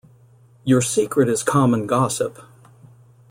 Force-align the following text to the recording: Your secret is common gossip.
Your 0.63 0.81
secret 0.81 1.29
is 1.29 1.43
common 1.43 1.85
gossip. 1.85 2.39